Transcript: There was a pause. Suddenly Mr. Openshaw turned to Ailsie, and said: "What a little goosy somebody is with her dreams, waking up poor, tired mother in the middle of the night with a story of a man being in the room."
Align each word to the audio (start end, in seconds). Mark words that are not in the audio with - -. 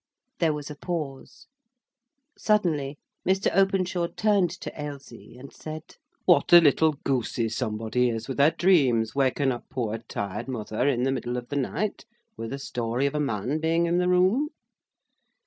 There 0.39 0.51
was 0.55 0.71
a 0.71 0.75
pause. 0.75 1.45
Suddenly 2.35 2.97
Mr. 3.23 3.51
Openshaw 3.55 4.07
turned 4.07 4.49
to 4.61 4.71
Ailsie, 4.75 5.37
and 5.37 5.53
said: 5.53 5.95
"What 6.25 6.51
a 6.51 6.59
little 6.59 6.93
goosy 7.03 7.47
somebody 7.49 8.09
is 8.09 8.27
with 8.27 8.39
her 8.39 8.49
dreams, 8.49 9.13
waking 9.13 9.51
up 9.51 9.69
poor, 9.69 9.99
tired 9.99 10.47
mother 10.47 10.87
in 10.87 11.03
the 11.03 11.11
middle 11.11 11.37
of 11.37 11.49
the 11.49 11.55
night 11.55 12.05
with 12.35 12.51
a 12.51 12.57
story 12.57 13.05
of 13.05 13.13
a 13.13 13.19
man 13.19 13.59
being 13.59 13.85
in 13.85 13.99
the 13.99 14.09
room." 14.09 14.49